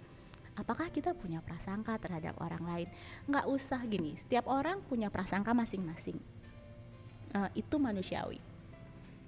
apakah 0.57 0.91
kita 0.91 1.15
punya 1.15 1.39
prasangka 1.39 1.95
terhadap 2.01 2.35
orang 2.41 2.63
lain? 2.65 2.87
Nggak 3.29 3.45
usah 3.47 3.79
gini 3.85 4.17
setiap 4.17 4.49
orang 4.49 4.83
punya 4.83 5.07
prasangka 5.07 5.55
masing-masing. 5.55 6.19
Uh, 7.29 7.47
itu 7.53 7.77
manusiawi. 7.77 8.41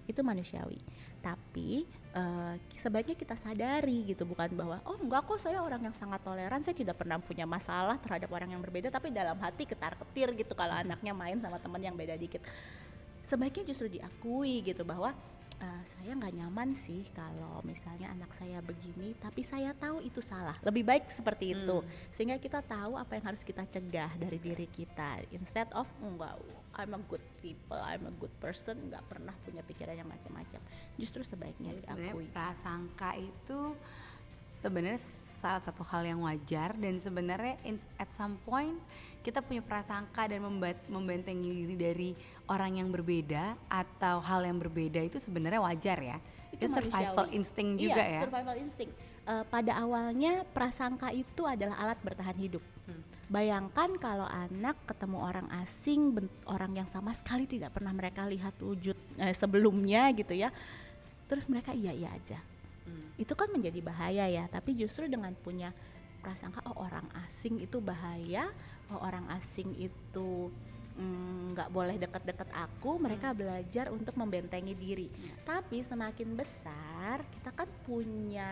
Itu 0.09 0.25
manusiawi 0.25 0.81
tapi 1.21 1.85
uh, 2.17 2.57
sebaiknya 2.81 3.13
kita 3.13 3.37
sadari 3.37 4.09
gitu 4.09 4.25
bukan 4.25 4.49
bahwa 4.57 4.77
oh 4.89 4.97
enggak 4.97 5.23
kok 5.29 5.39
saya 5.39 5.61
orang 5.61 5.85
yang 5.85 5.95
sangat 5.95 6.19
toleran 6.25 6.65
saya 6.65 6.73
tidak 6.73 6.97
pernah 6.97 7.21
punya 7.21 7.45
masalah 7.45 8.01
terhadap 8.01 8.27
orang 8.33 8.51
yang 8.51 8.61
berbeda 8.61 8.89
tapi 8.89 9.13
dalam 9.13 9.37
hati 9.37 9.69
ketar 9.69 9.93
ketir 9.95 10.33
gitu 10.33 10.57
kalau 10.57 10.73
anaknya 10.73 11.13
main 11.13 11.37
sama 11.37 11.61
teman 11.61 11.81
yang 11.81 11.95
beda 11.95 12.17
dikit. 12.17 12.41
Sebaiknya 13.29 13.63
justru 13.71 13.87
diakui 13.87 14.59
gitu 14.65 14.83
bahwa 14.83 15.15
uh, 15.62 15.84
saya 15.86 16.12
nggak 16.18 16.34
nyaman 16.34 16.74
sih 16.84 17.06
kalau 17.13 17.62
misalnya 17.62 18.10
anak 18.12 18.34
saya 18.36 18.60
begini 18.65 19.13
tapi 19.22 19.46
saya 19.46 19.72
tahu 19.77 20.01
itu 20.01 20.20
salah. 20.25 20.58
Lebih 20.65 20.84
baik 20.84 21.13
seperti 21.13 21.53
itu 21.53 21.77
hmm. 21.80 21.89
sehingga 22.18 22.38
kita 22.41 22.65
tahu 22.65 22.98
apa 22.98 23.15
yang 23.15 23.25
harus 23.32 23.46
kita 23.46 23.63
cegah 23.70 24.12
dari 24.18 24.41
diri 24.41 24.68
kita. 24.68 25.22
Instead 25.32 25.70
of 25.77 25.86
enggak 26.01 26.36
I'm 26.74 26.98
a 26.98 27.01
good 27.06 27.24
people 27.39 27.77
I'm 27.77 28.10
a 28.10 28.13
good 28.18 28.34
person 28.41 28.89
nggak 28.89 29.06
pernah 29.08 29.36
punya 29.46 29.62
pikiran 29.62 29.96
yang 29.96 30.10
macam-macam. 30.10 30.62
Justru 30.98 31.22
sebaiknya 31.24 31.77
Jadi 31.77 32.10
diakui. 32.10 32.27
prasangka 32.34 33.15
itu 33.22 33.77
sebenarnya 34.62 35.01
salah 35.41 35.62
satu 35.65 35.81
hal 35.81 36.05
yang 36.05 36.21
wajar 36.21 36.77
dan 36.77 37.01
sebenarnya 37.01 37.57
at 37.98 38.07
some 38.13 38.38
point 38.45 38.77
kita 39.25 39.41
punya 39.41 39.62
prasangka 39.62 40.29
dan 40.29 40.41
membentengi 40.89 41.50
diri 41.50 41.75
dari 41.77 42.10
orang 42.50 42.81
yang 42.81 42.89
berbeda 42.89 43.57
atau 43.69 44.21
hal 44.21 44.45
yang 44.45 44.57
berbeda 44.62 45.01
itu 45.01 45.17
sebenarnya 45.17 45.62
wajar 45.62 45.98
ya. 45.98 46.17
Itu, 46.51 46.67
itu 46.67 46.74
survival 46.77 47.25
instinct 47.31 47.74
iya, 47.77 47.86
juga 47.86 48.03
ya. 48.03 48.21
survival 48.25 48.55
instinct. 48.57 48.93
Uh, 49.21 49.45
pada 49.45 49.71
awalnya 49.77 50.41
prasangka 50.50 51.13
itu 51.13 51.45
adalah 51.45 51.77
alat 51.77 52.00
bertahan 52.01 52.38
hidup. 52.38 52.63
Hmm. 52.89 53.01
Bayangkan 53.29 53.89
kalau 54.01 54.25
anak 54.25 54.75
ketemu 54.89 55.17
orang 55.21 55.48
asing, 55.63 56.17
orang 56.50 56.75
yang 56.75 56.89
sama 56.89 57.13
sekali 57.13 57.45
tidak 57.45 57.71
pernah 57.77 57.93
mereka 57.93 58.25
lihat 58.27 58.57
wujud 58.60 58.98
eh, 59.21 59.33
sebelumnya 59.38 60.10
gitu 60.17 60.33
ya. 60.33 60.50
Terus 61.29 61.48
mereka 61.48 61.71
iya 61.71 61.93
iya 61.95 62.12
aja 62.12 62.50
hmm. 62.85 63.19
itu 63.21 63.33
kan 63.33 63.50
menjadi 63.51 63.79
bahaya 63.83 64.25
ya 64.27 64.45
tapi 64.50 64.77
justru 64.77 65.05
dengan 65.09 65.33
punya 65.38 65.75
prasangka 66.21 66.61
oh 66.69 66.77
orang 66.85 67.09
asing 67.27 67.57
itu 67.57 67.81
bahaya 67.81 68.50
oh 68.93 69.01
orang 69.01 69.25
asing 69.35 69.73
itu 69.77 70.53
nggak 70.91 71.69
mm, 71.71 71.75
boleh 71.75 71.95
deket-deket 71.95 72.50
aku 72.51 73.00
mereka 73.00 73.31
hmm. 73.31 73.38
belajar 73.39 73.86
untuk 73.95 74.12
membentengi 74.19 74.75
diri 74.75 75.07
hmm. 75.07 75.48
tapi 75.48 75.79
semakin 75.79 76.36
besar 76.36 77.24
kita 77.31 77.51
kan 77.55 77.69
punya 77.88 78.51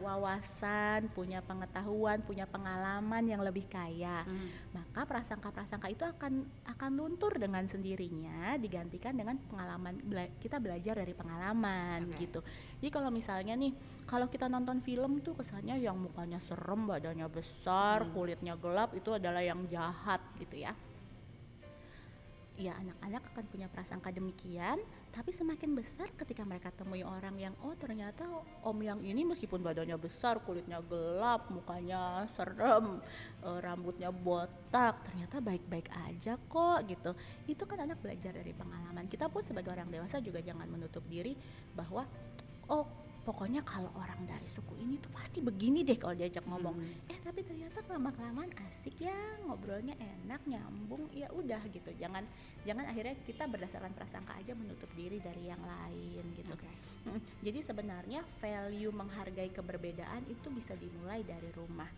wawasan 0.00 1.12
punya 1.12 1.44
pengetahuan 1.44 2.24
punya 2.24 2.48
pengalaman 2.48 3.24
yang 3.28 3.44
lebih 3.44 3.68
kaya 3.68 4.24
hmm. 4.24 4.72
maka 4.72 5.04
prasangka-prasangka 5.04 5.88
itu 5.92 6.04
akan 6.08 6.48
akan 6.72 6.90
luntur 6.96 7.36
dengan 7.36 7.68
sendirinya 7.68 8.56
digantikan 8.56 9.12
dengan 9.12 9.36
pengalaman 9.52 10.00
bela 10.00 10.24
kita 10.40 10.56
belajar 10.56 10.96
dari 10.96 11.12
pengalaman 11.12 12.16
okay. 12.16 12.28
gitu 12.28 12.40
jadi 12.80 12.90
kalau 12.90 13.12
misalnya 13.12 13.54
nih 13.60 13.76
kalau 14.08 14.28
kita 14.28 14.48
nonton 14.48 14.80
film 14.80 15.20
tuh 15.20 15.36
kesannya 15.36 15.80
yang 15.80 15.96
mukanya 15.96 16.40
serem 16.48 16.88
badannya 16.88 17.28
besar 17.28 18.08
hmm. 18.08 18.12
kulitnya 18.16 18.54
gelap 18.56 18.96
itu 18.96 19.12
adalah 19.12 19.44
yang 19.44 19.68
jahat 19.68 20.20
gitu 20.40 20.64
ya 20.64 20.72
ya 22.54 22.70
anak-anak 22.78 23.22
akan 23.34 23.44
punya 23.50 23.66
prasangka 23.66 24.14
demikian 24.14 24.78
tapi 25.10 25.34
semakin 25.34 25.74
besar 25.74 26.06
ketika 26.14 26.46
mereka 26.46 26.70
temui 26.70 27.02
orang 27.02 27.34
yang 27.34 27.54
oh 27.66 27.74
ternyata 27.74 28.22
om 28.62 28.78
yang 28.78 29.02
ini 29.02 29.26
meskipun 29.26 29.58
badannya 29.58 29.98
besar 29.98 30.38
kulitnya 30.42 30.78
gelap 30.86 31.50
mukanya 31.50 32.30
serem 32.38 33.02
e, 33.42 33.48
rambutnya 33.58 34.14
botak 34.14 35.02
ternyata 35.06 35.42
baik-baik 35.42 35.90
aja 36.10 36.38
kok 36.50 36.78
gitu. 36.86 37.10
Itu 37.46 37.66
kan 37.66 37.86
anak 37.86 38.02
belajar 38.02 38.34
dari 38.34 38.54
pengalaman. 38.54 39.06
Kita 39.10 39.26
pun 39.26 39.42
sebagai 39.46 39.74
orang 39.74 39.90
dewasa 39.90 40.22
juga 40.22 40.38
jangan 40.42 40.66
menutup 40.70 41.02
diri 41.10 41.34
bahwa 41.74 42.06
oh 42.70 42.86
pokoknya 43.24 43.64
kalau 43.64 43.88
orang 43.96 44.20
dari 44.28 44.44
suku 44.52 44.76
ini 44.78 45.00
tuh 45.00 45.08
pasti 45.16 45.40
begini 45.40 45.80
deh 45.80 45.96
kalau 45.96 46.12
diajak 46.12 46.44
ngomong 46.44 46.76
hmm. 46.76 47.10
eh 47.10 47.18
tapi 47.24 47.40
ternyata 47.40 47.80
lama 47.88 48.10
kelamaan 48.12 48.52
asik 48.52 49.00
ya 49.00 49.16
ngobrolnya 49.48 49.96
enak 49.96 50.44
nyambung 50.44 51.08
ya 51.16 51.32
udah 51.32 51.62
gitu 51.72 51.90
jangan 51.96 52.26
jangan 52.68 52.84
akhirnya 52.90 53.16
kita 53.24 53.48
berdasarkan 53.48 53.92
prasangka 53.96 54.36
aja 54.36 54.52
menutup 54.52 54.90
diri 54.92 55.22
dari 55.24 55.48
yang 55.48 55.62
lain 55.64 56.24
gitu 56.36 56.52
okay. 56.52 56.74
hmm. 57.08 57.20
jadi 57.40 57.58
sebenarnya 57.64 58.20
value 58.42 58.92
menghargai 58.92 59.50
keberbedaan 59.54 60.26
itu 60.28 60.52
bisa 60.52 60.76
dimulai 60.76 61.24
dari 61.24 61.48
rumah 61.56 61.88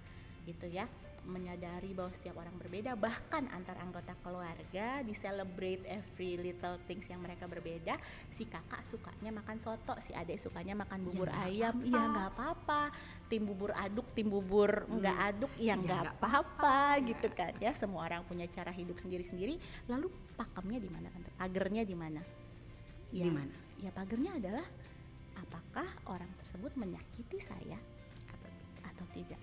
gitu 0.46 0.70
ya 0.70 0.86
menyadari 1.26 1.90
bahwa 1.90 2.14
setiap 2.14 2.38
orang 2.38 2.54
berbeda 2.54 2.94
bahkan 2.94 3.50
antar 3.50 3.74
anggota 3.82 4.14
keluarga 4.22 5.02
di 5.02 5.10
celebrate 5.18 5.82
every 5.90 6.38
little 6.38 6.78
things 6.86 7.04
yang 7.10 7.18
mereka 7.18 7.50
berbeda. 7.50 7.98
Si 8.38 8.46
kakak 8.46 8.86
sukanya 8.88 9.34
makan 9.34 9.58
soto 9.58 9.98
si 10.06 10.14
adik 10.14 10.38
sukanya 10.38 10.78
makan 10.78 11.02
bubur 11.02 11.26
ya, 11.26 11.50
ayam. 11.50 11.82
Iya 11.82 12.02
nggak 12.14 12.28
apa-apa. 12.30 12.82
Tim 13.26 13.42
bubur 13.42 13.74
aduk 13.74 14.06
tim 14.14 14.30
bubur 14.30 14.86
hmm. 14.86 15.02
nggak 15.02 15.18
aduk 15.34 15.52
ya 15.58 15.74
nggak 15.74 16.14
apa-apa 16.16 17.02
gitu 17.02 17.28
kan 17.34 17.52
ya. 17.58 17.74
Semua 17.74 18.06
orang 18.06 18.22
punya 18.22 18.46
cara 18.46 18.70
hidup 18.70 18.96
sendiri-sendiri. 19.02 19.58
Lalu 19.90 20.06
pakemnya 20.38 20.78
di 20.78 20.90
mana 20.94 21.10
kan 21.10 21.20
pagernya 21.36 21.82
di 21.82 21.96
mana? 21.98 22.22
Ya, 23.10 23.26
di 23.26 23.32
mana? 23.34 23.54
ya 23.76 23.90
pagernya 23.92 24.40
adalah 24.40 24.66
apakah 25.36 25.88
orang 26.08 26.30
tersebut 26.40 26.72
menyakiti 26.80 27.38
saya 27.44 27.76
atau 28.82 29.04
tidak 29.12 29.36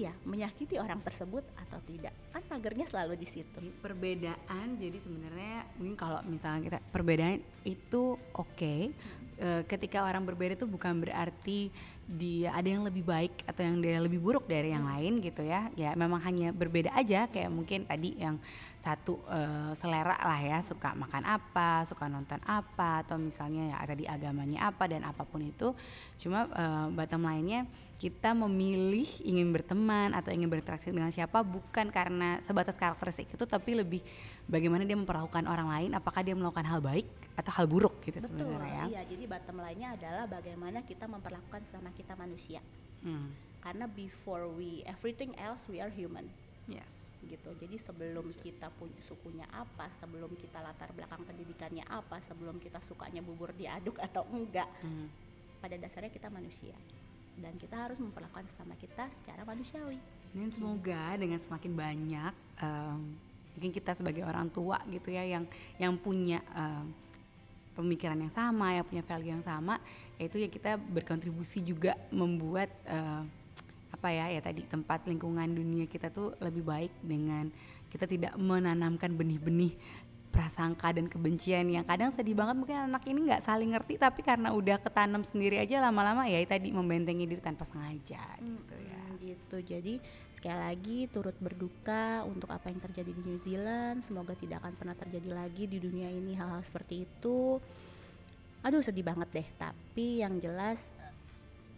saya 0.00 0.16
menyakiti 0.24 0.80
orang 0.80 1.04
tersebut 1.04 1.44
atau 1.60 1.76
tidak. 1.84 2.16
Kan 2.32 2.40
pagernya 2.48 2.88
selalu 2.88 3.20
di 3.20 3.28
situ. 3.28 3.60
Perbedaan 3.84 4.80
jadi 4.80 4.96
sebenarnya 4.96 5.68
mungkin 5.76 5.96
kalau 6.00 6.24
misalnya 6.24 6.72
kita 6.72 6.78
perbedaan 6.88 7.44
itu 7.68 8.16
oke. 8.32 8.48
Okay. 8.56 8.96
e, 9.36 9.48
ketika 9.68 10.00
orang 10.08 10.24
berbeda 10.24 10.56
itu 10.56 10.64
bukan 10.64 11.04
berarti 11.04 11.68
dia 12.10 12.50
ada 12.50 12.66
yang 12.66 12.82
lebih 12.82 13.06
baik 13.06 13.46
atau 13.46 13.62
yang 13.62 13.78
dia 13.78 14.02
lebih 14.02 14.18
buruk 14.18 14.50
dari 14.50 14.74
yang 14.74 14.82
hmm. 14.82 14.92
lain 14.98 15.12
gitu 15.22 15.46
ya. 15.46 15.70
Ya 15.78 15.94
memang 15.94 16.18
hanya 16.26 16.50
berbeda 16.50 16.90
aja. 16.90 17.30
Kayak 17.30 17.54
mungkin 17.54 17.86
tadi 17.86 18.18
yang 18.18 18.42
satu 18.82 19.22
e, 19.30 19.40
selera 19.78 20.18
lah 20.18 20.40
ya. 20.42 20.58
Suka 20.66 20.90
makan 20.98 21.22
apa 21.22 21.86
suka 21.86 22.10
nonton 22.10 22.42
apa 22.42 23.06
atau 23.06 23.14
misalnya 23.14 23.70
ya 23.70 23.78
tadi 23.86 24.10
agamanya 24.10 24.74
apa 24.74 24.90
dan 24.90 25.06
apa 25.06 25.22
pun 25.22 25.46
itu. 25.46 25.70
Cuma 26.18 26.50
e, 26.50 26.64
bottom 26.90 27.22
lainnya 27.30 27.70
kita 28.00 28.32
memilih 28.32 29.06
ingin 29.20 29.52
berteman 29.52 30.16
atau 30.16 30.32
ingin 30.32 30.48
berinteraksi 30.48 30.88
dengan 30.88 31.12
siapa 31.12 31.44
bukan 31.44 31.92
karena 31.92 32.40
sebatas 32.48 32.72
karakteristik 32.80 33.28
itu 33.28 33.44
tapi 33.44 33.76
lebih 33.76 34.00
bagaimana 34.48 34.88
dia 34.88 34.96
memperlakukan 34.96 35.44
orang 35.46 35.68
lain. 35.68 35.90
Apakah 35.94 36.26
dia 36.26 36.34
melakukan 36.34 36.64
hal 36.66 36.82
baik 36.82 37.06
atau 37.36 37.52
hal 37.52 37.68
buruk 37.68 38.00
gitu 38.08 38.24
Betul, 38.24 38.40
sebenarnya 38.40 38.72
ya. 38.72 38.84
Iya. 38.88 39.02
Jadi 39.12 39.24
bottom 39.28 39.56
line-nya 39.60 39.88
adalah 40.00 40.24
bagaimana 40.24 40.78
kita 40.88 41.04
memperlakukan 41.04 41.60
sesama 41.68 41.92
kita 41.92 41.99
manusia. 42.16 42.60
Hmm, 43.00 43.32
Karena 43.60 43.84
before 43.84 44.48
we 44.48 44.80
everything 44.88 45.36
else 45.36 45.60
we 45.68 45.80
are 45.80 45.92
human 45.92 46.24
yes 46.64 47.10
gitu. 47.20 47.52
Jadi 47.60 47.76
sebelum 47.84 48.32
kita 48.32 48.72
punya 48.80 48.96
sukunya 49.04 49.44
apa, 49.52 49.92
sebelum 50.00 50.32
kita 50.40 50.64
latar 50.64 50.88
belakang 50.96 51.20
pendidikannya 51.28 51.84
apa, 51.84 52.16
sebelum 52.24 52.56
kita 52.56 52.80
sukanya 52.88 53.20
bubur 53.20 53.52
diaduk 53.52 54.00
atau 54.06 54.24
enggak, 54.32 54.68
Hmm. 54.80 55.12
pada 55.60 55.76
dasarnya 55.76 56.08
kita 56.08 56.32
manusia. 56.32 56.72
Dan 57.36 57.56
kita 57.56 57.76
harus 57.76 58.00
memperlakukan 58.00 58.48
sesama 58.52 58.72
kita 58.76 59.08
secara 59.20 59.44
manusiawi. 59.44 60.00
Dan 60.32 60.48
semoga 60.48 61.16
dengan 61.16 61.36
semakin 61.36 61.72
banyak 61.76 62.32
em, 62.60 63.00
mungkin 63.56 63.72
kita 63.72 63.92
sebagai 63.92 64.24
orang 64.24 64.48
tua 64.48 64.80
gitu 64.88 65.12
ya 65.12 65.24
yang 65.24 65.44
yang 65.76 65.96
punya 65.96 66.40
em, 66.56 66.88
pemikiran 67.74 68.18
yang 68.18 68.32
sama, 68.32 68.74
yang 68.76 68.86
punya 68.86 69.04
value 69.06 69.32
yang 69.32 69.44
sama, 69.44 69.78
yaitu 70.18 70.42
ya 70.42 70.48
kita 70.50 70.76
berkontribusi 70.76 71.62
juga 71.64 71.96
membuat 72.10 72.68
em, 72.84 73.28
apa 73.90 74.08
ya 74.16 74.32
ya 74.32 74.40
tadi 74.40 74.64
tempat 74.64 75.04
lingkungan 75.04 75.50
dunia 75.50 75.84
kita 75.84 76.08
tuh 76.08 76.32
lebih 76.40 76.64
baik 76.64 76.92
dengan 77.04 77.50
kita 77.90 78.06
tidak 78.06 78.32
menanamkan 78.38 79.12
benih-benih 79.12 79.74
prasangka 80.30 80.94
dan 80.94 81.10
kebencian 81.10 81.66
yang 81.68 81.82
kadang 81.82 82.14
sedih 82.14 82.38
banget 82.38 82.56
mungkin 82.56 82.78
anak 82.86 83.02
ini 83.04 83.26
nggak 83.26 83.42
saling 83.42 83.74
ngerti 83.74 83.98
tapi 83.98 84.22
karena 84.22 84.54
udah 84.54 84.78
ketanam 84.78 85.26
sendiri 85.26 85.58
aja 85.58 85.82
lama-lama 85.82 86.24
ya 86.30 86.38
tadi 86.46 86.70
membentengi 86.70 87.26
diri 87.26 87.42
tanpa 87.42 87.66
sengaja 87.66 88.22
gitu 88.38 88.76
ya. 88.78 89.02
Hmm, 89.10 89.18
gitu. 89.20 89.56
Jadi 89.60 89.94
sekali 90.38 90.58
lagi 90.58 90.98
turut 91.12 91.36
berduka 91.36 92.24
untuk 92.24 92.48
apa 92.48 92.72
yang 92.72 92.80
terjadi 92.80 93.10
di 93.12 93.22
New 93.26 93.38
Zealand. 93.44 94.06
Semoga 94.08 94.32
tidak 94.38 94.64
akan 94.64 94.74
pernah 94.78 94.96
terjadi 94.96 95.30
lagi 95.34 95.64
di 95.68 95.78
dunia 95.82 96.08
ini 96.08 96.32
hal-hal 96.38 96.64
seperti 96.64 97.04
itu. 97.04 97.60
Aduh 98.64 98.80
sedih 98.80 99.04
banget 99.04 99.28
deh. 99.34 99.48
Tapi 99.58 100.24
yang 100.24 100.38
jelas 100.40 100.80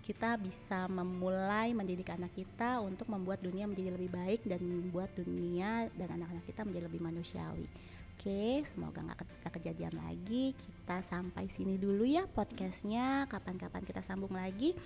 kita 0.03 0.35
bisa 0.35 0.91
memulai 0.91 1.71
mendidik 1.71 2.11
anak 2.11 2.35
kita 2.35 2.83
untuk 2.83 3.07
membuat 3.07 3.39
dunia 3.39 3.71
menjadi 3.71 3.95
lebih 3.95 4.11
baik 4.11 4.41
dan 4.51 4.59
membuat 4.59 5.15
dunia 5.15 5.87
dan 5.95 6.19
anak-anak 6.19 6.43
kita 6.43 6.67
menjadi 6.67 6.85
lebih 6.91 7.03
manusiawi. 7.07 7.67
Oke, 8.13 8.63
semoga 8.71 9.03
nggak 9.03 9.19
ke- 9.25 9.53
kejadian 9.59 9.99
lagi. 9.99 10.55
Kita 10.55 11.03
sampai 11.11 11.51
sini 11.51 11.75
dulu 11.75 12.07
ya 12.07 12.23
podcastnya. 12.31 13.27
Kapan-kapan 13.27 13.83
kita 13.83 13.99
sambung 14.07 14.37
lagi. 14.37 14.77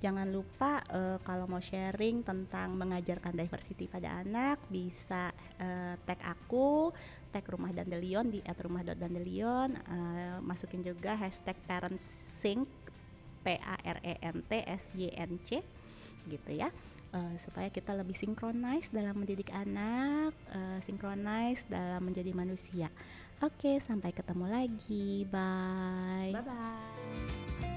Jangan 0.00 0.28
lupa 0.32 0.80
eh, 0.88 1.18
kalau 1.20 1.44
mau 1.50 1.60
sharing 1.60 2.24
tentang 2.24 2.72
mengajarkan 2.78 3.36
diversity 3.36 3.84
pada 3.90 4.22
anak 4.24 4.64
bisa 4.72 5.28
eh, 5.60 5.94
tag 6.08 6.20
aku, 6.24 6.94
tag 7.34 7.44
Rumah 7.44 7.72
Dandelion 7.76 8.32
di 8.32 8.40
@rumah.dandelion, 8.44 9.68
eh, 9.76 10.36
masukin 10.40 10.80
juga 10.80 11.18
hashtag 11.20 11.58
parentsync 11.68 12.64
P 13.44 13.46
A 13.60 13.76
R 13.82 13.98
E 14.02 14.14
N 14.24 14.36
T 14.46 14.52
S 14.64 14.84
Y 14.96 15.12
N 15.12 15.36
C 15.44 15.60
gitu 16.28 16.50
ya. 16.56 16.72
Eh, 17.16 17.34
supaya 17.46 17.70
kita 17.70 17.94
lebih 17.96 18.18
sinkronis 18.18 18.90
dalam 18.92 19.16
mendidik 19.16 19.48
anak, 19.54 20.34
eh, 20.52 20.78
sinkronis 20.84 21.64
dalam 21.70 22.02
menjadi 22.04 22.34
manusia. 22.34 22.92
Oke, 23.40 23.78
sampai 23.84 24.12
ketemu 24.16 24.46
lagi. 24.48 25.24
Bye 25.28 26.34
bye. 26.34 27.75